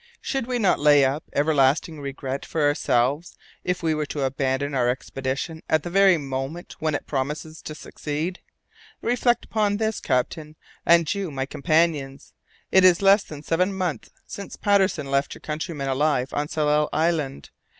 Should 0.19 0.47
we 0.47 0.57
not 0.57 0.79
lay 0.79 1.05
up 1.05 1.25
everlasting 1.31 1.99
regret 1.99 2.43
for 2.43 2.61
ourselves 2.63 3.37
if 3.63 3.83
we 3.83 3.93
were 3.93 4.07
to 4.07 4.23
abandon 4.23 4.73
our 4.73 4.89
expedition 4.89 5.61
at 5.69 5.83
the 5.83 5.91
very 5.91 6.17
moment 6.17 6.75
when 6.79 6.95
it 6.95 7.05
promises 7.05 7.61
to 7.61 7.75
succeed? 7.75 8.39
Reflect 9.03 9.45
upon 9.45 9.77
this, 9.77 9.99
captain, 9.99 10.55
and 10.87 11.13
you, 11.13 11.29
my 11.29 11.45
companions. 11.45 12.33
It 12.71 12.83
is 12.83 13.03
less 13.03 13.23
than 13.23 13.43
seven 13.43 13.75
months 13.75 14.09
since 14.25 14.55
Patterson 14.55 15.05
left 15.11 15.35
your 15.35 15.41
countrymen 15.41 15.87
alive 15.87 16.33
on 16.33 16.47
Tsalal 16.47 16.89
Island. 16.91 17.51